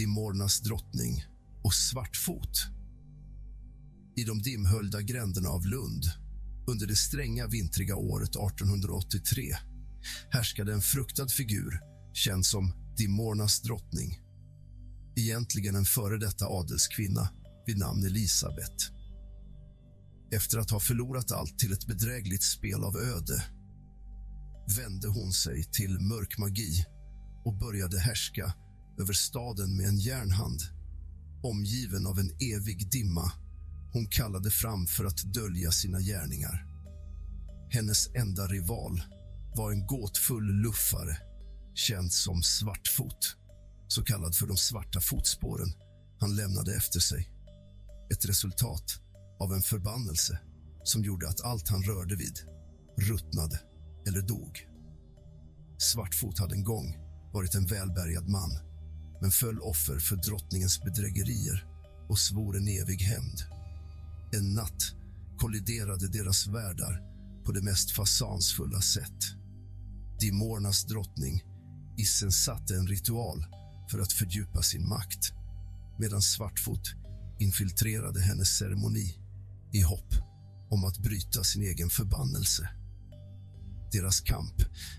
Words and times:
Dimornas 0.00 0.60
drottning 0.60 1.24
och 1.62 1.74
Svartfot. 1.74 2.66
I 4.16 4.24
de 4.24 4.42
dimhöljda 4.42 5.02
gränderna 5.02 5.48
av 5.48 5.66
Lund 5.66 6.04
under 6.66 6.86
det 6.86 6.96
stränga 6.96 7.46
vintriga 7.46 7.96
året 7.96 8.28
1883 8.28 9.42
härskade 10.30 10.72
en 10.72 10.80
fruktad 10.80 11.28
figur 11.28 11.80
känd 12.12 12.46
som 12.46 12.72
Dimornas 12.96 13.62
drottning. 13.62 14.20
Egentligen 15.16 15.74
en 15.74 15.84
före 15.84 16.18
detta 16.18 16.46
adelskvinna 16.46 17.28
vid 17.66 17.78
namn 17.78 18.06
Elisabet. 18.06 18.76
Efter 20.32 20.58
att 20.58 20.70
ha 20.70 20.80
förlorat 20.80 21.32
allt 21.32 21.58
till 21.58 21.72
ett 21.72 21.86
bedrägligt 21.86 22.44
spel 22.44 22.84
av 22.84 22.96
öde 22.96 23.44
vände 24.78 25.08
hon 25.08 25.32
sig 25.32 25.64
till 25.72 26.00
mörk 26.00 26.38
magi 26.38 26.84
och 27.44 27.58
började 27.58 27.98
härska 27.98 28.54
över 29.00 29.12
staden 29.12 29.76
med 29.76 29.86
en 29.86 29.98
järnhand 29.98 30.60
omgiven 31.42 32.06
av 32.06 32.18
en 32.18 32.30
evig 32.40 32.90
dimma 32.90 33.32
hon 33.92 34.06
kallade 34.06 34.50
fram 34.50 34.86
för 34.86 35.04
att 35.04 35.22
dölja 35.34 35.70
sina 35.70 36.00
gärningar. 36.00 36.66
Hennes 37.70 38.14
enda 38.14 38.46
rival 38.46 39.02
var 39.54 39.72
en 39.72 39.86
gåtfull 39.86 40.44
luffare 40.44 41.18
känd 41.74 42.12
som 42.12 42.42
Svartfot 42.42 43.36
så 43.88 44.04
kallad 44.04 44.36
för 44.36 44.46
de 44.46 44.56
svarta 44.56 45.00
fotspåren 45.00 45.72
han 46.20 46.36
lämnade 46.36 46.74
efter 46.74 47.00
sig. 47.00 47.32
Ett 48.12 48.24
resultat 48.24 49.00
av 49.40 49.52
en 49.52 49.62
förbannelse 49.62 50.38
som 50.84 51.04
gjorde 51.04 51.28
att 51.28 51.44
allt 51.44 51.68
han 51.68 51.82
rörde 51.82 52.16
vid 52.16 52.38
ruttnade 52.98 53.60
eller 54.06 54.22
dog. 54.22 54.68
Svartfot 55.78 56.38
hade 56.38 56.54
en 56.54 56.64
gång 56.64 56.96
varit 57.32 57.54
en 57.54 57.66
välbärgad 57.66 58.28
man 58.28 58.69
men 59.20 59.30
föll 59.30 59.60
offer 59.60 59.98
för 59.98 60.16
drottningens 60.16 60.82
bedrägerier 60.82 61.66
och 62.08 62.18
svor 62.18 62.56
en 62.56 62.68
evig 62.68 63.00
hämnd. 63.02 63.40
En 64.32 64.54
natt 64.54 64.94
kolliderade 65.38 66.08
deras 66.08 66.46
världar 66.46 67.02
på 67.44 67.52
det 67.52 67.62
mest 67.62 67.90
fasansfulla 67.90 68.80
sätt. 68.80 69.24
Dimornas 70.20 70.84
drottning 70.84 71.42
iscensatte 71.96 72.76
en 72.76 72.86
ritual 72.86 73.44
för 73.90 73.98
att 73.98 74.12
fördjupa 74.12 74.62
sin 74.62 74.88
makt 74.88 75.32
medan 75.98 76.22
Svartfot 76.22 76.94
infiltrerade 77.38 78.20
hennes 78.20 78.48
ceremoni 78.58 79.16
i 79.72 79.80
hopp 79.80 80.14
om 80.70 80.84
att 80.84 80.98
bryta 80.98 81.44
sin 81.44 81.62
egen 81.62 81.90
förbannelse. 81.90 82.68
Deras 83.92 84.20
kamp 84.20 84.54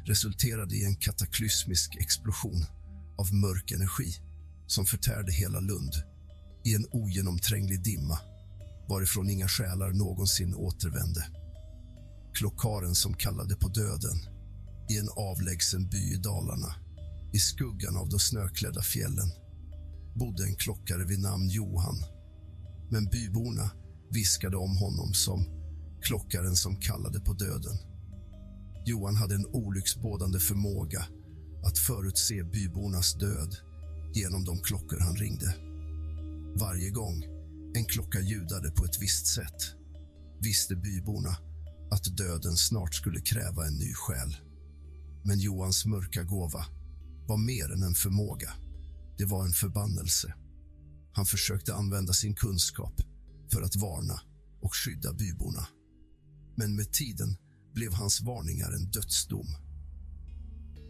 resulterade 0.06 0.76
i 0.76 0.86
en 0.86 0.96
kataklysmisk 0.96 1.96
explosion 1.96 2.66
av 3.18 3.34
mörk 3.34 3.72
energi 3.72 4.14
som 4.68 4.86
förtärde 4.86 5.32
hela 5.32 5.60
Lund 5.60 5.94
i 6.66 6.76
en 6.76 6.86
ogenomtränglig 6.92 7.84
dimma 7.84 8.20
varifrån 8.90 9.30
inga 9.30 9.48
själar 9.48 9.92
någonsin 9.92 10.56
återvände. 10.56 11.26
Klockaren 12.34 12.96
som 12.96 13.14
kallade 13.14 13.56
på 13.56 13.68
döden 13.68 14.18
i 14.90 14.98
en 14.98 15.10
avlägsen 15.16 15.90
by 15.90 16.14
i 16.14 16.18
Dalarna 16.18 16.76
i 17.34 17.40
skuggan 17.40 17.98
av 17.98 18.10
de 18.10 18.20
snöklädda 18.20 18.82
fjällen 18.82 19.32
bodde 20.16 20.44
en 20.44 20.56
klockare 20.56 21.06
vid 21.06 21.20
namn 21.20 21.50
Johan 21.50 21.96
men 22.90 23.06
byborna 23.06 23.72
viskade 24.12 24.58
om 24.58 24.78
honom 24.78 25.14
som 25.14 25.46
klockaren 26.02 26.56
som 26.56 26.76
kallade 26.76 27.20
på 27.20 27.34
döden. 27.34 27.78
Johan 28.86 29.16
hade 29.16 29.36
en 29.36 29.46
olycksbådande 29.46 30.40
förmåga 30.40 31.06
att 31.64 31.78
förutse 31.78 32.44
bybornas 32.44 33.14
död 33.14 33.56
genom 34.14 34.46
de 34.46 34.60
klockor 34.60 35.00
han 35.00 35.16
ringde. 35.16 35.56
Varje 36.60 36.90
gång 36.90 37.24
en 37.76 37.86
klocka 37.86 38.20
ljudade 38.20 38.72
på 38.72 38.86
ett 38.86 39.02
visst 39.02 39.28
sätt 39.28 39.76
visste 40.42 40.76
byborna 40.76 41.38
att 41.92 42.18
döden 42.18 42.58
snart 42.58 42.96
skulle 42.96 43.22
kräva 43.22 43.68
en 43.68 43.74
ny 43.74 43.94
själ. 43.94 44.38
Men 45.24 45.40
Johans 45.40 45.86
mörka 45.86 46.24
gåva 46.24 46.66
var 47.28 47.38
mer 47.38 47.72
än 47.72 47.84
en 47.84 47.94
förmåga. 47.94 48.54
Det 49.18 49.26
var 49.26 49.46
en 49.46 49.52
förbannelse. 49.52 50.34
Han 51.14 51.26
försökte 51.26 51.74
använda 51.74 52.14
sin 52.14 52.36
kunskap 52.36 53.02
för 53.54 53.62
att 53.62 53.76
varna 53.76 54.22
och 54.62 54.76
skydda 54.76 55.14
byborna. 55.14 55.68
Men 56.56 56.76
med 56.76 56.92
tiden 56.94 57.38
blev 57.74 57.94
hans 57.94 58.22
varningar 58.22 58.72
en 58.72 58.92
dödsdom. 58.92 59.48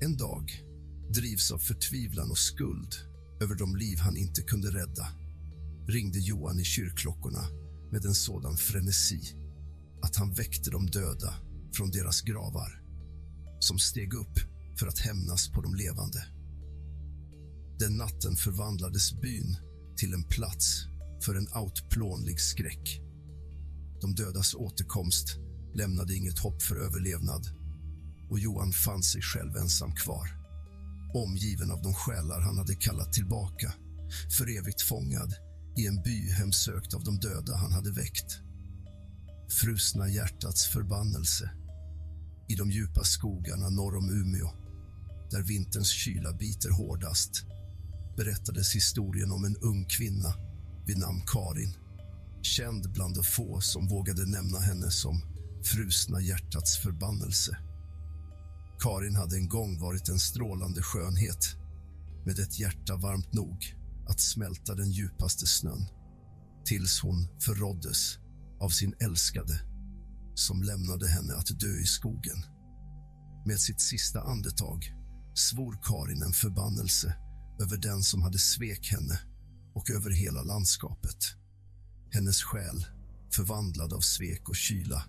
En 0.03 0.17
dag 0.17 0.63
drivs 1.09 1.51
av 1.51 1.57
förtvivlan 1.57 2.31
och 2.31 2.37
skuld 2.37 2.95
över 3.41 3.55
de 3.55 3.75
liv 3.75 3.97
han 3.97 4.17
inte 4.17 4.41
kunde 4.41 4.67
rädda 4.67 5.07
ringde 5.87 6.19
Johan 6.19 6.59
i 6.59 6.63
kyrkklockorna 6.63 7.47
med 7.91 8.05
en 8.05 8.13
sådan 8.13 8.57
frenesi 8.57 9.35
att 10.01 10.15
han 10.15 10.33
väckte 10.33 10.69
de 10.71 10.87
döda 10.87 11.33
från 11.73 11.91
deras 11.91 12.21
gravar 12.21 12.81
som 13.59 13.79
steg 13.79 14.13
upp 14.13 14.39
för 14.79 14.87
att 14.87 14.99
hämnas 14.99 15.49
på 15.49 15.61
de 15.61 15.75
levande. 15.75 16.25
Den 17.79 17.97
natten 17.97 18.35
förvandlades 18.35 19.21
byn 19.21 19.57
till 19.97 20.13
en 20.13 20.23
plats 20.23 20.85
för 21.25 21.35
en 21.35 21.47
outplånlig 21.55 22.39
skräck. 22.39 23.01
De 24.01 24.15
dödas 24.15 24.55
återkomst 24.55 25.37
lämnade 25.73 26.15
inget 26.15 26.39
hopp 26.39 26.61
för 26.61 26.75
överlevnad 26.75 27.60
och 28.31 28.39
Johan 28.39 28.71
fann 28.71 29.03
sig 29.03 29.21
själv 29.21 29.57
ensam 29.57 29.95
kvar. 29.95 30.37
omgiven 31.13 31.71
av 31.71 31.81
de 31.81 31.93
själar 31.93 32.41
han 32.41 32.57
hade 32.57 32.75
kallat 32.75 33.13
tillbaka 33.13 33.73
för 34.37 34.57
evigt 34.57 34.81
fångad 34.81 35.33
i 35.77 35.87
en 35.87 36.01
by 36.01 36.31
hemsökt 36.31 36.93
av 36.93 37.03
de 37.03 37.19
döda 37.19 37.55
han 37.55 37.71
hade 37.71 37.91
väckt. 37.91 38.39
Frusna 39.49 40.09
hjärtats 40.09 40.67
förbannelse 40.67 41.51
i 42.49 42.55
de 42.55 42.71
djupa 42.71 43.03
skogarna 43.03 43.69
norr 43.69 43.97
om 43.97 44.09
Umeå 44.09 44.51
där 45.31 45.41
vinterns 45.41 45.89
kyla 45.89 46.33
biter 46.33 46.69
hårdast 46.69 47.45
berättades 48.17 48.75
historien 48.75 49.31
om 49.31 49.45
en 49.45 49.57
ung 49.57 49.85
kvinna 49.85 50.33
vid 50.85 50.97
namn 50.97 51.21
Karin 51.27 51.73
känd 52.41 52.91
bland 52.91 53.15
de 53.15 53.23
få 53.23 53.61
som 53.61 53.87
vågade 53.87 54.25
nämna 54.25 54.59
henne 54.59 54.91
som 54.91 55.21
frusna 55.63 56.21
hjärtats 56.21 56.77
förbannelse. 56.77 57.57
Karin 58.81 59.15
hade 59.15 59.35
en 59.35 59.49
gång 59.49 59.79
varit 59.79 60.09
en 60.09 60.19
strålande 60.19 60.81
skönhet 60.81 61.55
med 62.25 62.39
ett 62.39 62.59
hjärta 62.59 62.95
varmt 62.95 63.33
nog 63.33 63.75
att 64.07 64.19
smälta 64.19 64.75
den 64.75 64.91
djupaste 64.91 65.47
snön 65.47 65.85
tills 66.65 67.01
hon 67.01 67.27
förråddes 67.39 68.17
av 68.59 68.69
sin 68.69 68.93
älskade 68.99 69.61
som 70.35 70.63
lämnade 70.63 71.07
henne 71.07 71.33
att 71.33 71.59
dö 71.59 71.77
i 71.81 71.85
skogen. 71.85 72.37
Med 73.45 73.59
sitt 73.59 73.81
sista 73.81 74.21
andetag 74.21 74.93
svor 75.33 75.79
Karin 75.83 76.23
en 76.23 76.33
förbannelse 76.33 77.15
över 77.61 77.77
den 77.77 78.03
som 78.03 78.21
hade 78.21 78.39
svek 78.39 78.91
henne 78.91 79.19
och 79.73 79.89
över 79.89 80.09
hela 80.09 80.43
landskapet. 80.43 81.35
Hennes 82.11 82.43
själ, 82.43 82.85
förvandlad 83.33 83.93
av 83.93 83.99
svek 83.99 84.49
och 84.49 84.55
kyla 84.55 85.03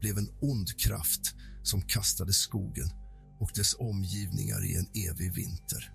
blev 0.00 0.18
en 0.18 0.28
ond 0.40 0.78
kraft 0.80 1.34
som 1.62 1.82
kastade 1.82 2.32
skogen 2.32 3.03
och 3.44 3.50
dess 3.54 3.74
omgivningar 3.78 4.64
i 4.64 4.76
en 4.76 4.86
evig 4.94 5.32
vinter. 5.34 5.92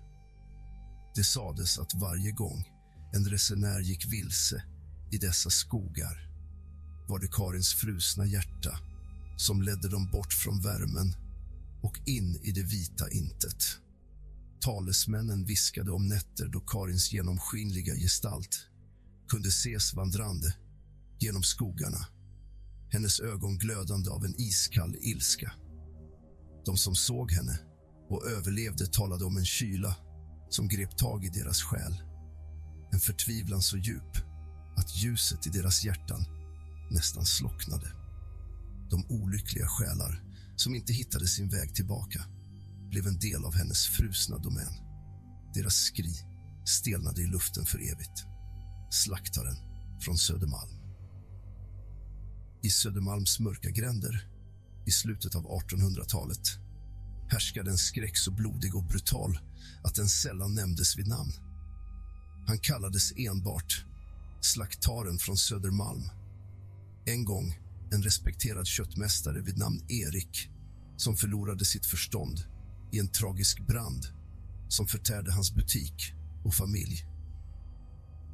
Det 1.14 1.24
sades 1.24 1.78
att 1.78 1.94
varje 1.94 2.32
gång 2.32 2.64
en 3.14 3.28
resenär 3.28 3.80
gick 3.80 4.12
vilse 4.12 4.62
i 5.12 5.18
dessa 5.18 5.50
skogar 5.50 6.30
var 7.08 7.18
det 7.18 7.28
Karins 7.32 7.74
frusna 7.74 8.26
hjärta 8.26 8.78
som 9.36 9.62
ledde 9.62 9.88
dem 9.88 10.10
bort 10.10 10.32
från 10.32 10.62
värmen 10.62 11.14
och 11.82 11.98
in 12.06 12.40
i 12.42 12.52
det 12.52 12.62
vita 12.62 13.10
intet. 13.10 13.62
Talesmännen 14.60 15.44
viskade 15.44 15.90
om 15.90 16.08
nätter 16.08 16.48
då 16.48 16.60
Karins 16.60 17.12
genomskinliga 17.12 17.94
gestalt 17.94 18.66
kunde 19.28 19.48
ses 19.48 19.94
vandrande 19.94 20.54
genom 21.18 21.42
skogarna 21.42 22.06
hennes 22.90 23.20
ögon 23.20 23.58
glödande 23.58 24.10
av 24.10 24.24
en 24.24 24.40
iskall 24.40 24.96
ilska. 25.00 25.52
De 26.64 26.76
som 26.76 26.94
såg 26.94 27.32
henne 27.32 27.58
och 28.08 28.26
överlevde 28.26 28.86
talade 28.86 29.24
om 29.24 29.36
en 29.36 29.44
kyla 29.44 29.96
som 30.48 30.68
grep 30.68 30.96
tag 30.96 31.24
i 31.24 31.28
deras 31.28 31.62
själ. 31.62 32.02
En 32.92 33.00
förtvivlan 33.00 33.62
så 33.62 33.76
djup 33.76 34.16
att 34.76 34.96
ljuset 34.96 35.46
i 35.46 35.50
deras 35.50 35.84
hjärtan 35.84 36.24
nästan 36.90 37.24
slocknade. 37.24 37.92
De 38.90 39.04
olyckliga 39.08 39.66
själar 39.66 40.22
som 40.56 40.74
inte 40.74 40.92
hittade 40.92 41.28
sin 41.28 41.48
väg 41.48 41.74
tillbaka 41.74 42.24
blev 42.90 43.06
en 43.06 43.18
del 43.18 43.44
av 43.44 43.54
hennes 43.54 43.86
frusna 43.86 44.38
domän. 44.38 44.74
Deras 45.54 45.74
skri 45.74 46.14
stelnade 46.64 47.22
i 47.22 47.26
luften 47.26 47.64
för 47.64 47.78
evigt. 47.78 48.24
Slaktaren 48.90 49.56
från 50.00 50.18
Södermalm. 50.18 50.70
I 52.62 52.70
Södermalms 52.70 53.40
mörka 53.40 53.70
gränder 53.70 54.28
i 54.86 54.90
slutet 54.90 55.34
av 55.34 55.42
1800-talet 55.42 56.48
härskade 57.28 57.70
en 57.70 57.78
skräck 57.78 58.16
så 58.16 58.30
blodig 58.30 58.76
och 58.76 58.84
brutal 58.84 59.38
att 59.84 59.94
den 59.94 60.08
sällan 60.08 60.54
nämndes 60.54 60.98
vid 60.98 61.08
namn. 61.08 61.32
Han 62.46 62.58
kallades 62.58 63.12
enbart 63.16 63.84
slaktaren 64.40 65.18
från 65.18 65.36
Södermalm. 65.36 66.10
En 67.06 67.24
gång 67.24 67.58
en 67.92 68.02
respekterad 68.02 68.66
köttmästare 68.66 69.40
vid 69.40 69.58
namn 69.58 69.84
Erik 69.88 70.50
som 70.96 71.16
förlorade 71.16 71.64
sitt 71.64 71.86
förstånd 71.86 72.44
i 72.92 72.98
en 72.98 73.08
tragisk 73.08 73.66
brand 73.66 74.06
som 74.68 74.86
förtärde 74.86 75.32
hans 75.32 75.54
butik 75.54 76.14
och 76.44 76.54
familj. 76.54 77.06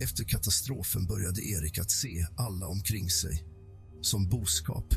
Efter 0.01 0.25
katastrofen 0.25 1.07
började 1.07 1.43
Erik 1.43 1.79
att 1.79 1.91
se 1.91 2.27
alla 2.37 2.67
omkring 2.67 3.11
sig 3.11 3.45
som 4.03 4.29
boskap 4.29 4.95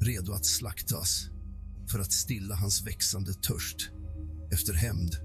redo 0.00 0.32
att 0.32 0.46
slaktas 0.46 1.28
för 1.90 1.98
att 1.98 2.12
stilla 2.12 2.54
hans 2.54 2.86
växande 2.86 3.34
törst 3.34 3.90
efter 4.52 4.72
hämnd 4.72 5.16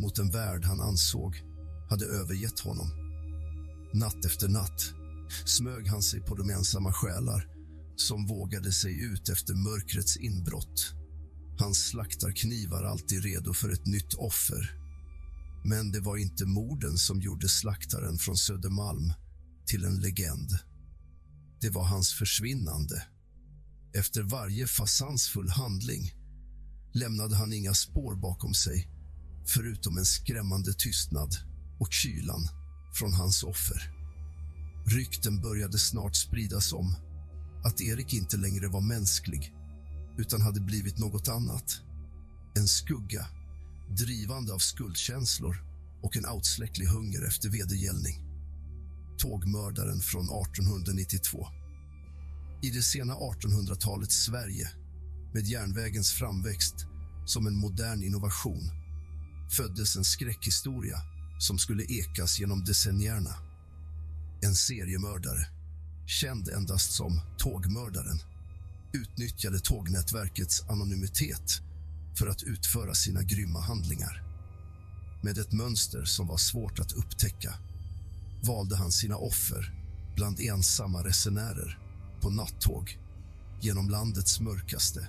mot 0.00 0.18
en 0.18 0.30
värld 0.30 0.64
han 0.64 0.80
ansåg 0.80 1.36
hade 1.90 2.06
övergett 2.06 2.60
honom. 2.60 2.88
Natt 3.94 4.24
efter 4.24 4.48
natt 4.48 4.94
smög 5.44 5.88
han 5.88 6.02
sig 6.02 6.20
på 6.20 6.34
de 6.34 6.50
ensamma 6.50 6.92
själar 6.92 7.46
som 7.96 8.26
vågade 8.26 8.72
sig 8.72 9.04
ut 9.04 9.28
efter 9.28 9.54
mörkrets 9.54 10.16
inbrott. 10.16 10.94
Hans 11.58 11.78
slaktarknivar 11.88 12.84
alltid 12.84 13.22
redo 13.24 13.52
för 13.54 13.72
ett 13.72 13.86
nytt 13.86 14.14
offer. 14.14 14.70
Men 15.64 15.92
det 15.92 16.00
var 16.00 16.16
inte 16.16 16.46
morden 16.46 16.96
som 16.96 17.20
gjorde 17.20 17.48
slaktaren 17.48 18.18
från 18.18 18.36
Södermalm 18.36 19.12
till 19.66 19.84
en 19.84 20.00
legend. 20.00 20.50
Det 21.60 21.70
var 21.70 21.84
hans 21.84 22.14
försvinnande. 22.14 23.02
Efter 23.92 24.22
varje 24.22 24.66
fasansfull 24.66 25.48
handling 25.48 26.14
lämnade 26.92 27.36
han 27.36 27.52
inga 27.52 27.74
spår 27.74 28.14
bakom 28.14 28.54
sig 28.54 28.88
förutom 29.46 29.98
en 29.98 30.04
skrämmande 30.04 30.72
tystnad 30.72 31.36
och 31.78 31.92
kylan 31.92 32.48
från 32.94 33.12
hans 33.12 33.42
offer. 33.42 33.92
Rykten 34.86 35.40
började 35.40 35.78
snart 35.78 36.16
spridas 36.16 36.72
om 36.72 36.94
att 37.64 37.80
Erik 37.80 38.12
inte 38.14 38.36
längre 38.36 38.68
var 38.68 38.80
mänsklig 38.80 39.54
utan 40.18 40.40
hade 40.40 40.60
blivit 40.60 40.98
något 40.98 41.28
annat. 41.28 41.80
En 42.56 42.68
skugga 42.68 43.26
drivande 43.98 44.52
av 44.52 44.58
skuldkänslor 44.58 45.56
och 46.02 46.16
en 46.16 46.26
outsläcklig 46.26 46.86
hunger 46.86 47.26
efter 47.26 47.48
vedergällning. 47.48 48.20
Tågmördaren 49.18 50.00
från 50.00 50.24
1892. 50.24 51.59
I 52.62 52.70
det 52.70 52.82
sena 52.82 53.14
1800-talets 53.14 54.24
Sverige, 54.24 54.68
med 55.34 55.46
järnvägens 55.46 56.12
framväxt 56.12 56.74
som 57.26 57.46
en 57.46 57.56
modern 57.56 58.02
innovation 58.02 58.70
föddes 59.56 59.96
en 59.96 60.04
skräckhistoria 60.04 60.96
som 61.38 61.58
skulle 61.58 61.84
ekas 61.84 62.40
genom 62.40 62.64
decennierna. 62.64 63.34
En 64.42 64.54
seriemördare, 64.54 65.46
känd 66.06 66.48
endast 66.48 66.92
som 66.92 67.20
Tågmördaren 67.38 68.18
utnyttjade 68.92 69.60
tågnätverkets 69.60 70.62
anonymitet 70.68 71.60
för 72.18 72.26
att 72.26 72.42
utföra 72.42 72.94
sina 72.94 73.22
grymma 73.22 73.60
handlingar. 73.60 74.22
Med 75.22 75.38
ett 75.38 75.52
mönster 75.52 76.04
som 76.04 76.26
var 76.26 76.36
svårt 76.36 76.78
att 76.78 76.92
upptäcka 76.92 77.54
valde 78.42 78.76
han 78.76 78.92
sina 78.92 79.16
offer 79.16 79.74
bland 80.16 80.40
ensamma 80.40 81.04
resenärer 81.04 81.79
på 82.20 82.30
nattåg 82.30 82.98
genom 83.60 83.88
landets 83.88 84.40
mörkaste 84.40 85.08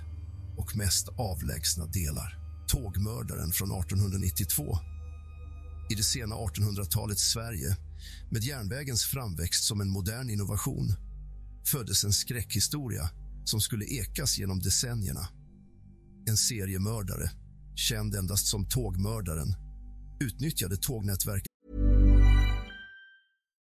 och 0.56 0.76
mest 0.76 1.08
avlägsna 1.08 1.86
delar. 1.86 2.38
Tågmördaren 2.68 3.52
från 3.52 3.80
1892. 3.80 4.78
I 5.90 5.94
det 5.94 6.02
sena 6.02 6.34
1800-talets 6.34 7.22
Sverige, 7.22 7.76
med 8.30 8.42
järnvägens 8.42 9.04
framväxt 9.04 9.64
som 9.64 9.80
en 9.80 9.90
modern 9.90 10.30
innovation 10.30 10.94
föddes 11.66 12.04
en 12.04 12.12
skräckhistoria 12.12 13.10
som 13.44 13.60
skulle 13.60 13.84
ekas 13.84 14.38
genom 14.38 14.60
decennierna. 14.60 15.28
En 16.28 16.36
seriemördare, 16.36 17.30
känd 17.74 18.14
endast 18.14 18.46
som 18.46 18.68
Tågmördaren 18.68 19.54
utnyttjade 20.20 20.76
tågnätverket 20.76 21.51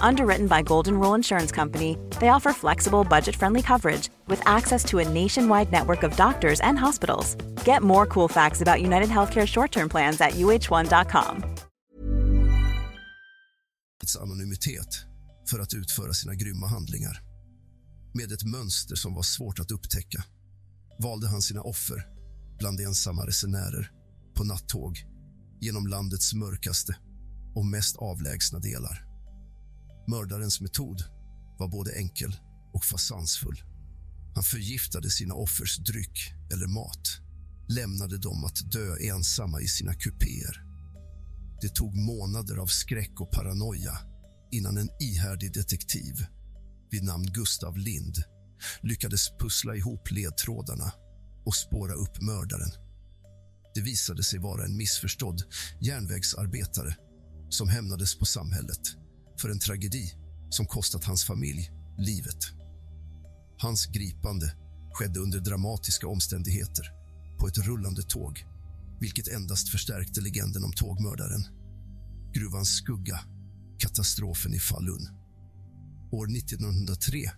Underwritten 0.00 0.46
by 0.46 0.62
Golden 0.62 0.98
Rule 0.98 1.14
Insurance 1.14 1.52
Company, 1.52 1.96
they 2.20 2.28
offer 2.28 2.52
flexible, 2.52 3.04
budget 3.04 3.36
friendly 3.36 3.62
coverage 3.62 4.08
with 4.28 4.42
access 4.46 4.84
to 4.84 4.98
a 4.98 5.08
nationwide 5.08 5.70
network 5.70 6.02
of 6.02 6.16
doctors 6.16 6.60
and 6.60 6.78
hospitals. 6.78 7.36
Get 7.64 7.82
more 7.82 8.06
cool 8.06 8.28
facts 8.28 8.62
about 8.62 8.82
United 8.82 9.08
Healthcare 9.08 9.46
short 9.46 9.72
term 9.72 9.88
plans 9.88 10.20
at 10.20 10.32
uh1.com. 10.32 11.44
anonymitet 14.20 15.04
för 15.50 15.58
att 15.58 15.74
utföra 15.74 16.12
sina 16.12 16.34
grymma 16.34 16.66
handlingar. 16.66 17.22
Med 18.14 18.32
ett 18.32 18.44
mönster 18.44 18.96
som 18.96 19.14
var 19.14 19.22
svårt 19.22 19.60
att 19.60 19.70
upptäcka 19.70 20.24
valde 20.98 21.28
han 21.28 21.42
sina 21.42 21.60
offer 21.60 22.06
bland 22.58 22.80
ensamma 22.80 23.26
resenärer 23.26 23.90
på 24.34 24.44
nattåg 24.44 25.04
genom 25.60 25.86
landets 25.86 26.34
mörkaste 26.34 26.96
och 27.54 27.66
mest 27.66 27.96
avlägsna 27.96 28.58
delar. 28.58 29.09
Mördarens 30.10 30.60
metod 30.60 31.04
var 31.58 31.68
både 31.68 31.92
enkel 31.92 32.36
och 32.72 32.84
fasansfull. 32.84 33.62
Han 34.34 34.44
förgiftade 34.44 35.10
sina 35.10 35.34
offers 35.34 35.76
dryck 35.76 36.32
eller 36.52 36.66
mat 36.66 37.20
lämnade 37.68 38.18
dem 38.18 38.44
att 38.44 38.72
dö 38.72 38.96
ensamma 38.96 39.60
i 39.60 39.68
sina 39.68 39.94
kupéer. 39.94 40.64
Det 41.60 41.74
tog 41.74 41.96
månader 41.96 42.56
av 42.56 42.66
skräck 42.66 43.20
och 43.20 43.30
paranoia 43.30 43.98
innan 44.50 44.76
en 44.76 44.88
ihärdig 45.00 45.54
detektiv 45.54 46.26
vid 46.90 47.04
namn 47.04 47.26
Gustav 47.32 47.78
Lind 47.78 48.16
lyckades 48.82 49.30
pussla 49.38 49.76
ihop 49.76 50.10
ledtrådarna 50.10 50.92
och 51.46 51.54
spåra 51.54 51.94
upp 51.94 52.22
mördaren. 52.22 52.70
Det 53.74 53.80
visade 53.80 54.22
sig 54.22 54.38
vara 54.38 54.64
en 54.64 54.76
missförstådd 54.76 55.42
järnvägsarbetare 55.80 56.96
som 57.50 57.68
hämnades 57.68 58.18
på 58.18 58.24
samhället 58.24 58.99
för 59.40 59.48
en 59.48 59.58
tragedi 59.58 60.14
som 60.50 60.66
kostat 60.66 61.04
hans 61.04 61.24
familj 61.24 61.70
livet. 61.98 62.52
Hans 63.58 63.86
gripande 63.86 64.54
skedde 64.92 65.20
under 65.20 65.40
dramatiska 65.40 66.08
omständigheter 66.08 66.84
på 67.38 67.46
ett 67.48 67.58
rullande 67.58 68.02
tåg 68.02 68.46
vilket 69.00 69.28
endast 69.28 69.68
förstärkte 69.68 70.20
legenden 70.20 70.64
om 70.64 70.72
tågmördaren. 70.72 71.44
Gruvans 72.34 72.68
skugga, 72.68 73.20
katastrofen 73.78 74.54
i 74.54 74.58
Falun. 74.58 75.08
År 76.12 76.36
1903 76.36 77.30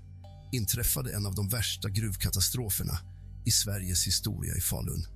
inträffade 0.53 1.13
en 1.13 1.27
av 1.27 1.35
de 1.35 1.49
värsta 1.49 1.89
gruvkatastroferna 1.89 2.99
i 3.45 3.51
Sveriges 3.51 4.07
historia 4.07 4.57
i 4.57 4.61
Falun. 4.61 5.07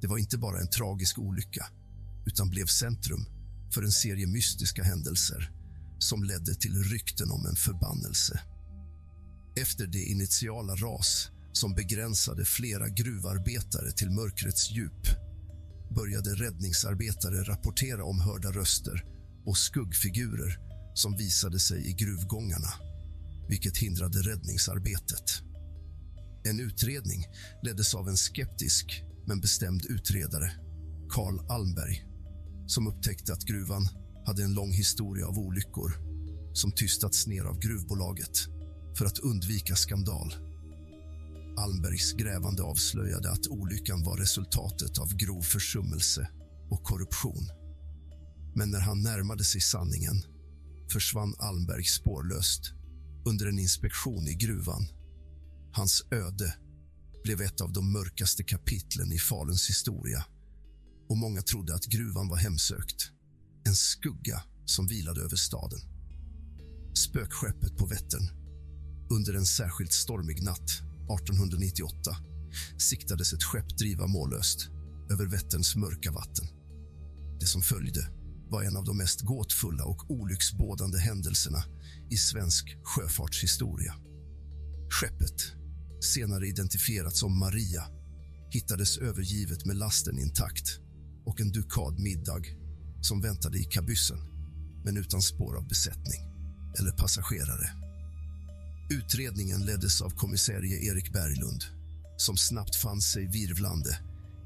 Det 0.00 0.06
var 0.06 0.18
inte 0.18 0.38
bara 0.38 0.60
en 0.60 0.70
tragisk 0.70 1.18
olycka 1.18 1.66
utan 2.26 2.50
blev 2.50 2.66
centrum 2.66 3.24
för 3.74 3.82
en 3.82 3.92
serie 3.92 4.26
mystiska 4.26 4.82
händelser 4.82 5.63
som 6.04 6.24
ledde 6.24 6.54
till 6.54 6.82
rykten 6.82 7.30
om 7.30 7.46
en 7.46 7.56
förbannelse. 7.56 8.40
Efter 9.56 9.86
det 9.86 10.04
initiala 10.04 10.74
ras 10.74 11.30
som 11.52 11.74
begränsade 11.74 12.44
flera 12.44 12.88
gruvarbetare 12.88 13.92
till 13.92 14.10
mörkrets 14.10 14.70
djup 14.70 15.06
började 15.90 16.34
räddningsarbetare 16.34 17.42
rapportera 17.42 18.04
om 18.04 18.20
hörda 18.20 18.50
röster 18.50 19.04
och 19.46 19.58
skuggfigurer 19.58 20.58
som 20.94 21.16
visade 21.16 21.58
sig 21.58 21.90
i 21.90 21.92
gruvgångarna 21.92 22.72
vilket 23.48 23.76
hindrade 23.76 24.18
räddningsarbetet. 24.18 25.42
En 26.44 26.60
utredning 26.60 27.26
leddes 27.62 27.94
av 27.94 28.08
en 28.08 28.16
skeptisk 28.16 29.02
men 29.26 29.40
bestämd 29.40 29.86
utredare, 29.86 30.52
Carl 31.08 31.50
Almberg 31.50 32.06
som 32.66 32.86
upptäckte 32.86 33.32
att 33.32 33.44
gruvan 33.44 33.88
hade 34.24 34.44
en 34.44 34.54
lång 34.54 34.72
historia 34.72 35.26
av 35.26 35.38
olyckor 35.38 35.92
som 36.52 36.72
tystats 36.72 37.26
ner 37.26 37.44
av 37.44 37.58
gruvbolaget 37.58 38.38
för 38.98 39.06
att 39.06 39.18
undvika 39.18 39.76
skandal. 39.76 40.34
Almbergs 41.56 42.12
grävande 42.12 42.62
avslöjade 42.62 43.30
att 43.30 43.46
olyckan 43.46 44.02
var 44.02 44.16
resultatet 44.16 44.98
av 44.98 45.16
grov 45.16 45.42
försummelse 45.42 46.28
och 46.70 46.82
korruption. 46.82 47.48
Men 48.54 48.70
när 48.70 48.80
han 48.80 49.02
närmade 49.02 49.44
sig 49.44 49.60
sanningen 49.60 50.22
försvann 50.92 51.34
Almberg 51.38 51.84
spårlöst 51.84 52.72
under 53.24 53.46
en 53.46 53.58
inspektion 53.58 54.28
i 54.28 54.34
gruvan. 54.34 54.86
Hans 55.72 56.06
öde 56.10 56.54
blev 57.24 57.40
ett 57.40 57.60
av 57.60 57.72
de 57.72 57.92
mörkaste 57.92 58.44
kapitlen 58.44 59.12
i 59.12 59.18
Faluns 59.18 59.68
historia 59.68 60.24
och 61.08 61.16
många 61.16 61.42
trodde 61.42 61.74
att 61.74 61.86
gruvan 61.86 62.28
var 62.28 62.36
hemsökt. 62.36 63.13
En 63.66 63.74
skugga 63.74 64.42
som 64.64 64.86
vilade 64.86 65.20
över 65.20 65.36
staden. 65.36 65.78
Spökskeppet 66.94 67.76
på 67.76 67.86
Vättern. 67.86 68.28
Under 69.10 69.34
en 69.34 69.46
särskilt 69.46 69.92
stormig 69.92 70.42
natt 70.42 70.70
1898 70.70 72.16
siktades 72.78 73.32
ett 73.32 73.42
skepp 73.42 73.78
driva 73.78 74.06
mållöst 74.06 74.68
över 75.10 75.26
Vätterns 75.26 75.76
mörka 75.76 76.12
vatten. 76.12 76.46
Det 77.40 77.46
som 77.46 77.62
följde 77.62 78.08
var 78.50 78.62
en 78.62 78.76
av 78.76 78.84
de 78.84 78.96
mest 78.96 79.20
gåtfulla 79.20 79.84
och 79.84 80.10
olycksbådande 80.10 80.98
händelserna 80.98 81.64
i 82.10 82.16
svensk 82.16 82.76
sjöfartshistoria. 82.84 83.94
Skeppet, 84.90 85.42
senare 86.00 86.48
identifierat 86.48 87.16
som 87.16 87.38
Maria 87.38 87.84
hittades 88.50 88.98
övergivet 88.98 89.64
med 89.64 89.76
lasten 89.76 90.18
intakt 90.18 90.78
och 91.26 91.40
en 91.40 91.52
dukad 91.52 91.98
middag 91.98 92.42
som 93.04 93.20
väntade 93.20 93.58
i 93.58 93.64
kabyssen 93.64 94.18
men 94.84 94.96
utan 94.96 95.22
spår 95.22 95.56
av 95.56 95.68
besättning 95.68 96.20
eller 96.78 96.92
passagerare. 96.92 97.70
Utredningen 98.90 99.66
leddes 99.66 100.02
av 100.02 100.10
kommissarie 100.10 100.92
Erik 100.92 101.12
Berglund 101.12 101.64
som 102.16 102.36
snabbt 102.36 102.76
fann 102.76 103.00
sig 103.00 103.26
virvlande 103.26 103.98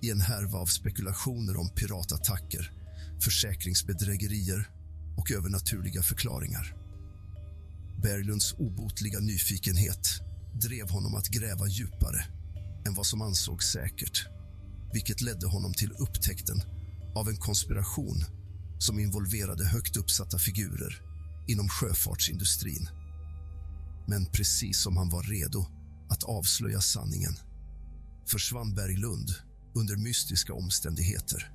i 0.03 0.11
en 0.11 0.21
härva 0.21 0.59
av 0.59 0.67
spekulationer 0.67 1.57
om 1.57 1.69
piratattacker, 1.69 2.73
försäkringsbedrägerier 3.21 4.71
och 5.17 5.31
övernaturliga 5.31 6.03
förklaringar. 6.03 6.77
Berglunds 8.03 8.53
obotliga 8.53 9.19
nyfikenhet 9.19 10.09
drev 10.63 10.91
honom 10.91 11.15
att 11.15 11.29
gräva 11.29 11.67
djupare 11.67 12.25
än 12.87 12.95
vad 12.95 13.07
som 13.07 13.23
ansågs 13.23 13.73
säkert 13.73 14.27
vilket 14.93 15.21
ledde 15.21 15.47
honom 15.47 15.75
till 15.75 15.93
upptäckten 15.93 16.63
av 17.15 17.29
en 17.29 17.37
konspiration 17.37 18.25
som 18.79 18.99
involverade 18.99 19.65
högt 19.65 19.97
uppsatta 19.97 20.39
figurer 20.39 21.03
inom 21.47 21.69
sjöfartsindustrin. 21.69 22.89
Men 24.07 24.27
precis 24.27 24.83
som 24.83 24.97
han 24.97 25.11
var 25.11 25.23
redo 25.23 25.67
att 26.11 26.23
avslöja 26.23 26.81
sanningen 26.81 27.39
försvann 28.27 28.75
Berglund 28.75 29.31
under 29.75 29.97
mystiska 29.97 30.55
omständigheter. 30.55 31.53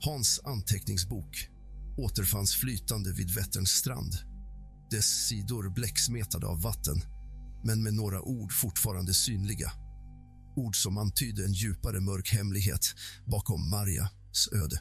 Hans 0.00 0.40
anteckningsbok 0.44 1.48
återfanns 1.96 2.54
flytande 2.54 3.12
vid 3.12 3.30
Vätterns 3.30 3.70
strand. 3.70 4.12
Dess 4.90 5.26
sidor 5.28 5.74
bläcksmetade 5.74 6.46
av 6.46 6.62
vatten, 6.62 7.02
men 7.64 7.82
med 7.82 7.94
några 7.94 8.22
ord 8.22 8.52
fortfarande 8.52 9.14
synliga. 9.14 9.72
Ord 10.56 10.76
som 10.76 10.98
antydde 10.98 11.44
en 11.44 11.52
djupare 11.52 12.00
mörk 12.00 12.32
hemlighet 12.32 12.94
bakom 13.26 13.70
Marias 13.70 14.48
öde. 14.52 14.80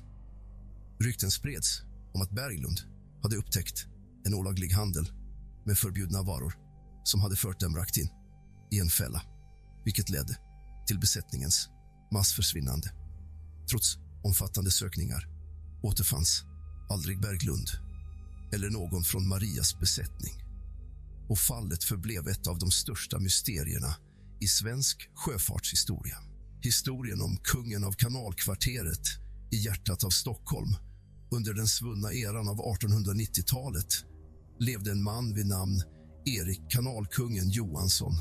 Rykten 0.99 1.31
spreds 1.31 1.81
om 2.13 2.21
att 2.21 2.35
Berglund 2.35 2.79
hade 3.23 3.35
upptäckt 3.35 3.85
en 4.25 4.33
olaglig 4.33 4.69
handel 4.69 5.11
med 5.65 5.77
förbjudna 5.77 6.23
varor 6.23 6.53
som 7.03 7.21
hade 7.21 7.35
fört 7.35 7.59
dem 7.59 7.75
rakt 7.75 7.97
in 7.97 8.09
i 8.71 8.79
en 8.79 8.89
fälla 8.89 9.21
vilket 9.85 10.09
ledde 10.09 10.37
till 10.87 10.99
besättningens 10.99 11.69
massförsvinnande. 12.13 12.91
Trots 13.69 13.97
omfattande 14.23 14.71
sökningar 14.71 15.27
återfanns 15.83 16.43
aldrig 16.89 17.21
Berglund 17.21 17.67
eller 18.53 18.69
någon 18.69 19.03
från 19.03 19.27
Marias 19.27 19.79
besättning 19.79 20.43
och 21.29 21.39
fallet 21.39 21.83
förblev 21.83 22.27
ett 22.27 22.47
av 22.47 22.59
de 22.59 22.71
största 22.71 23.19
mysterierna 23.19 23.95
i 24.41 24.47
svensk 24.47 25.09
sjöfartshistoria. 25.15 26.17
Historien 26.61 27.21
om 27.21 27.37
kungen 27.43 27.83
av 27.83 27.91
kanalkvarteret 27.91 29.24
i 29.55 29.57
hjärtat 29.57 30.03
av 30.03 30.09
Stockholm 30.09 30.75
under 31.31 31.53
den 31.53 31.67
svunna 31.67 32.13
eran 32.13 32.47
av 32.47 32.57
1890-talet 32.57 34.05
levde 34.59 34.91
en 34.91 35.03
man 35.03 35.33
vid 35.33 35.47
namn 35.47 35.83
Erik 36.25 36.61
Kanalkungen 36.69 37.49
Johansson. 37.49 38.13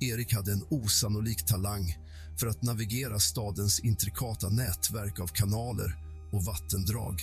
Erik 0.00 0.34
hade 0.34 0.52
en 0.52 0.64
osannolik 0.70 1.46
talang 1.46 1.96
för 2.40 2.46
att 2.46 2.62
navigera 2.62 3.18
stadens 3.18 3.80
intrikata 3.80 4.48
nätverk 4.48 5.20
av 5.20 5.26
kanaler 5.26 5.96
och 6.32 6.44
vattendrag 6.44 7.22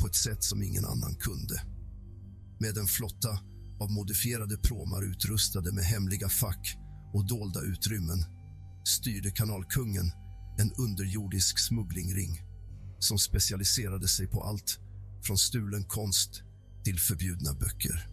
på 0.00 0.06
ett 0.06 0.14
sätt 0.14 0.44
som 0.44 0.62
ingen 0.62 0.84
annan 0.84 1.14
kunde. 1.14 1.62
Med 2.60 2.76
en 2.76 2.86
flotta 2.86 3.38
av 3.80 3.90
modifierade 3.90 4.56
pråmar 4.56 5.02
utrustade 5.02 5.72
med 5.72 5.84
hemliga 5.84 6.28
fack 6.28 6.76
och 7.14 7.26
dolda 7.26 7.60
utrymmen 7.60 8.24
styrde 8.84 9.30
kanalkungen 9.30 10.12
en 10.58 10.72
underjordisk 10.72 11.58
smugglingring 11.58 12.42
som 12.98 13.18
specialiserade 13.18 14.08
sig 14.08 14.26
på 14.26 14.42
allt 14.42 14.78
från 15.22 15.38
stulen 15.38 15.84
konst 15.84 16.42
till 16.84 17.00
förbjudna 17.00 17.54
böcker. 17.54 18.08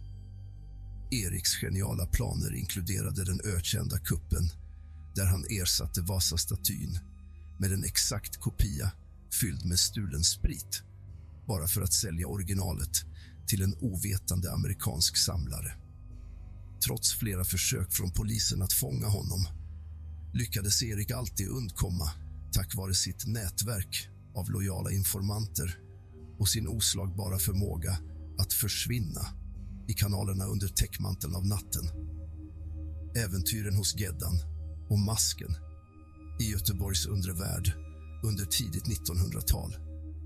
Eriks 1.10 1.56
geniala 1.60 2.06
planer 2.06 2.54
inkluderade 2.54 3.24
den 3.24 3.40
ökända 3.44 3.98
kuppen 3.98 4.50
där 5.14 5.26
han 5.26 5.44
ersatte 5.50 6.00
Vasastatyn 6.00 6.98
med 7.58 7.72
en 7.72 7.84
exakt 7.84 8.40
kopia 8.40 8.92
fylld 9.40 9.64
med 9.64 9.78
stulen 9.78 10.24
sprit 10.24 10.82
bara 11.46 11.66
för 11.66 11.82
att 11.82 11.92
sälja 11.92 12.26
originalet 12.26 13.04
till 13.46 13.62
en 13.62 13.74
ovetande 13.80 14.52
amerikansk 14.52 15.16
samlare. 15.16 15.74
Trots 16.86 17.14
flera 17.14 17.44
försök 17.44 17.92
från 17.92 18.10
polisen 18.10 18.62
att 18.62 18.72
fånga 18.72 19.06
honom 19.06 19.46
lyckades 20.32 20.82
Erik 20.82 21.10
alltid 21.10 21.48
undkomma 21.48 22.10
tack 22.54 22.74
vare 22.74 22.94
sitt 22.94 23.26
nätverk 23.26 24.08
av 24.34 24.50
lojala 24.50 24.90
informanter 24.90 25.78
och 26.38 26.48
sin 26.48 26.68
oslagbara 26.68 27.38
förmåga 27.38 27.98
att 28.38 28.52
försvinna 28.52 29.26
i 29.88 29.92
kanalerna 29.92 30.44
under 30.44 30.68
täckmanteln 30.68 31.34
av 31.34 31.46
natten. 31.46 31.84
Äventyren 33.16 33.76
hos 33.76 33.96
Geddan 33.96 34.36
och 34.90 34.98
Masken 34.98 35.56
i 36.40 36.44
Göteborgs 36.50 37.06
undre 37.06 37.32
värld 37.32 37.72
under 38.24 38.44
tidigt 38.44 38.84
1900-tal 38.84 39.76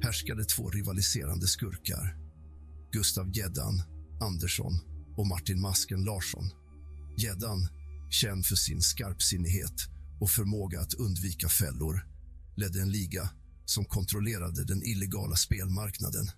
härskade 0.03 0.45
två 0.45 0.71
rivaliserande 0.71 1.47
skurkar. 1.47 2.17
Gustav 2.93 3.31
Geddan 3.33 3.83
Andersson 4.21 4.73
och 5.17 5.27
Martin 5.27 5.61
Masken 5.61 6.05
Larsson. 6.05 6.51
Geddan, 7.17 7.69
känd 8.11 8.47
för 8.47 8.57
sin 8.57 8.83
skarpsinnighet 8.83 9.89
och 10.21 10.31
förmåga 10.31 10.81
att 10.81 10.95
undvika 10.95 11.49
fällor, 11.49 12.08
ledde 12.59 12.83
en 12.83 12.93
liga 12.93 13.31
som 13.65 13.85
kontrollerade 13.85 14.65
den 14.65 14.83
illegala 14.83 15.37
spelmarknaden. 15.37 16.31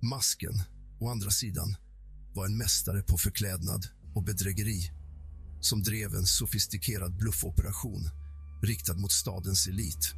Masken, 0.00 0.62
å 1.00 1.08
andra 1.08 1.30
sidan, 1.30 1.76
var 2.34 2.46
en 2.46 2.56
mästare 2.56 3.02
på 3.02 3.18
förklädnad 3.18 3.86
och 4.14 4.22
bedrägeri 4.22 4.90
som 5.60 5.82
drev 5.82 6.14
en 6.14 6.26
sofistikerad 6.26 7.16
bluffoperation 7.16 8.10
riktad 8.62 8.94
mot 8.94 9.12
stadens 9.12 9.66
elit. 9.66 10.14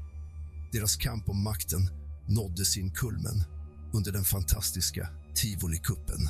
Deras 0.72 0.96
kamp 0.96 1.28
om 1.28 1.42
makten 1.42 1.90
nådde 2.28 2.64
sin 2.64 2.90
kulmen 2.90 3.44
under 3.92 4.12
den 4.12 4.24
fantastiska 4.24 5.08
Tivoli-kuppen 5.34 6.28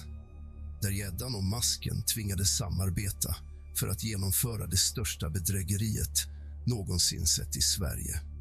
där 0.83 0.91
gäddan 0.91 1.35
och 1.35 1.45
masken 1.45 2.03
tvingades 2.03 2.57
samarbeta 2.57 3.37
för 3.75 3.89
att 3.89 4.05
genomföra 4.05 4.67
det 4.67 4.77
största 4.77 5.31
bedrägeriet 5.31 6.27
någonsin 6.67 7.27
sett 7.27 7.57
i 7.57 7.61
Sverige. 7.61 8.34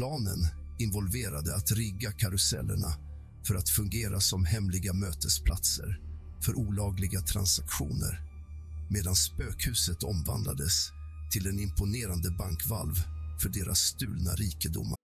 Planen 0.00 0.42
involverade 0.78 1.56
att 1.56 1.70
rigga 1.70 2.12
karusellerna 2.12 2.88
för 3.46 3.54
att 3.54 3.68
fungera 3.68 4.20
som 4.20 4.44
hemliga 4.44 4.92
mötesplatser 4.92 6.00
för 6.44 6.58
olagliga 6.58 7.20
transaktioner 7.20 8.20
medan 8.90 9.14
spökhuset 9.14 10.02
omvandlades 10.02 10.88
till 11.32 11.46
en 11.46 11.58
imponerande 11.60 12.30
bankvalv 12.30 12.94
för 13.42 13.48
deras 13.48 13.78
stulna 13.78 14.30
rikedomar. 14.30 14.96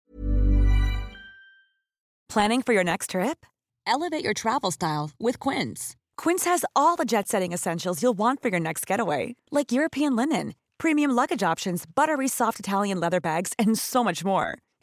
Planning 2.32 2.62
for 2.62 2.74
your 2.74 2.84
next 2.84 3.10
trip? 3.10 3.38
Elevate 3.86 4.24
your 4.24 4.34
travel 4.34 4.72
style 4.72 5.10
with 5.26 5.48
Quince. 5.48 5.96
Quince 6.22 6.50
has 6.50 6.64
all 6.74 6.96
the 6.96 7.04
jet 7.04 7.28
setting 7.28 7.54
essentials 7.54 8.02
you'll 8.02 8.18
want 8.18 8.42
for 8.42 8.50
your 8.50 8.60
next 8.60 8.90
getaway, 8.90 9.34
like 9.50 9.76
European 9.76 10.16
linen, 10.16 10.52
premium 10.78 11.10
luggage 11.16 11.52
options, 11.52 11.86
buttery 11.86 12.28
soft 12.28 12.60
Italian 12.60 13.00
leather 13.00 13.20
bags, 13.20 13.52
and 13.58 13.78
so 13.78 14.04
much 14.04 14.24
more. 14.24 14.56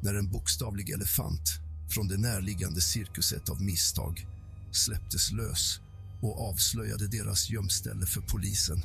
när 0.00 0.14
en 0.14 0.30
bokstavlig 0.30 0.90
elefant 0.90 1.50
från 1.90 2.08
det 2.08 2.16
närliggande 2.16 2.80
cirkuset 2.80 3.48
av 3.48 3.62
misstag 3.62 4.26
släpptes 4.72 5.32
lös 5.32 5.80
och 6.22 6.48
avslöjade 6.50 7.06
deras 7.06 7.50
gömställe 7.50 8.06
för 8.06 8.20
polisen. 8.20 8.82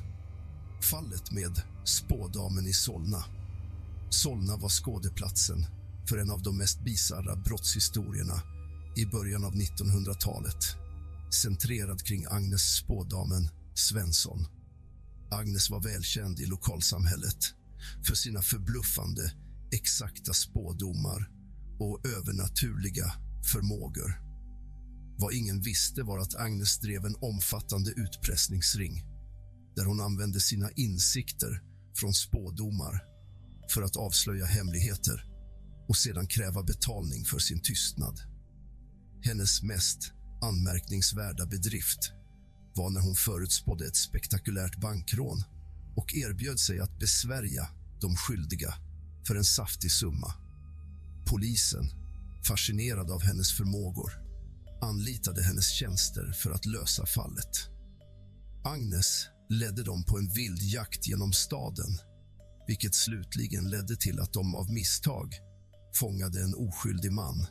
Fallet 0.82 1.32
med 1.32 1.62
spådamen 1.86 2.68
i 2.68 2.74
Solna. 2.74 3.26
Solna 4.10 4.58
var 4.58 4.70
skådeplatsen 4.70 5.66
för 6.10 6.18
en 6.18 6.32
av 6.32 6.42
de 6.42 6.58
mest 6.58 6.84
bisarra 6.84 7.36
brottshistorierna 7.36 8.42
i 8.96 9.06
början 9.06 9.46
av 9.46 9.54
1900-talet 9.54 10.84
centrerad 11.34 12.04
kring 12.04 12.26
Agnes 12.30 12.76
spådamen 12.76 13.50
Svensson. 13.74 14.48
Agnes 15.32 15.70
var 15.70 15.80
välkänd 15.80 16.40
i 16.40 16.46
lokalsamhället 16.46 17.54
för 18.08 18.16
sina 18.16 18.42
förbluffande 18.42 19.34
exakta 19.74 20.34
spådomar 20.34 21.30
och 21.80 22.08
övernaturliga 22.08 23.14
förmågor. 23.52 24.22
Vad 25.18 25.34
ingen 25.34 25.62
visste 25.62 26.04
var 26.04 26.20
att 26.20 26.36
Agnes 26.36 26.80
drev 26.80 27.06
en 27.06 27.16
omfattande 27.22 27.92
utpressningsring 27.92 29.04
där 29.76 29.86
hon 29.86 30.02
använde 30.02 30.40
sina 30.40 30.72
insikter 30.72 31.62
från 31.96 32.14
spådomar 32.14 33.04
för 33.70 33.82
att 33.82 33.96
avslöja 33.96 34.46
hemligheter 34.46 35.26
och 35.88 35.98
sedan 35.98 36.28
kräva 36.28 36.64
betalning 36.64 37.26
för 37.26 37.40
sin 37.40 37.62
tystnad. 37.62 38.20
Hennes 39.24 39.64
mest 39.64 40.14
anmärkningsvärda 40.42 41.46
bedrift 41.46 42.12
var 42.76 42.90
när 42.90 43.02
hon 43.02 43.16
förutspådde 43.16 43.88
ett 43.88 43.96
spektakulärt 43.96 44.82
bankrån 44.82 45.44
och 45.96 46.16
erbjöd 46.16 46.60
sig 46.60 46.80
att 46.80 47.00
besvärja 47.00 47.68
de 48.02 48.16
skyldiga 48.16 48.74
för 49.28 49.36
en 49.36 49.46
saftig 49.46 49.92
summa. 49.92 50.34
Polisen, 51.26 51.86
fascinerad 52.48 53.12
av 53.12 53.22
hennes 53.22 53.58
förmågor, 53.58 54.12
anlitade 54.82 55.44
hennes 55.44 55.72
tjänster 55.72 56.32
för 56.32 56.52
att 56.52 56.66
lösa 56.66 57.06
fallet. 57.06 57.70
Agnes 58.64 59.28
ledde 59.50 59.84
dem 59.84 60.04
på 60.04 60.18
en 60.18 60.30
vild 60.30 60.62
jakt 60.62 61.08
genom 61.08 61.34
staden 61.34 62.00
vilket 62.68 62.96
slutligen 62.96 63.70
ledde 63.70 63.96
till 63.96 64.20
att 64.20 64.34
de 64.34 64.56
av 64.56 64.72
misstag 64.72 65.36
fångade 65.96 66.42
en 66.42 66.56
oskyldig 66.56 67.12
man 67.12 67.46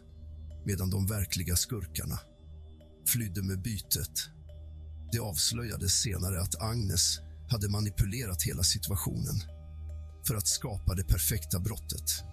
medan 0.64 0.90
de 0.90 1.06
verkliga 1.06 1.56
skurkarna 1.56 2.20
flydde 3.06 3.42
med 3.42 3.62
bytet. 3.62 4.28
Det 5.12 5.18
avslöjades 5.18 5.92
senare 5.92 6.40
att 6.40 6.62
Agnes 6.62 7.18
hade 7.50 7.68
manipulerat 7.68 8.42
hela 8.42 8.62
situationen 8.62 9.35
för 10.26 10.35
att 10.35 10.46
skapa 10.46 10.94
det 10.94 11.04
perfekta 11.04 11.61
brottet. 11.61 12.32